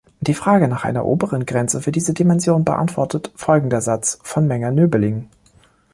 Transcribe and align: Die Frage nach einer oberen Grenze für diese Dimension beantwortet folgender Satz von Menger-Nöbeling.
Die 0.19 0.33
Frage 0.33 0.67
nach 0.67 0.83
einer 0.83 1.05
oberen 1.05 1.45
Grenze 1.45 1.79
für 1.79 1.91
diese 1.91 2.15
Dimension 2.15 2.65
beantwortet 2.65 3.31
folgender 3.35 3.81
Satz 3.81 4.17
von 4.23 4.47
Menger-Nöbeling. 4.47 5.29